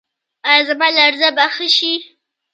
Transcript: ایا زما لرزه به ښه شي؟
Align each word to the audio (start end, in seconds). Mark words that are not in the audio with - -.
ایا 0.49 0.61
زما 0.69 0.87
لرزه 0.97 1.29
به 1.35 1.45
ښه 1.55 1.67
شي؟ 1.75 1.93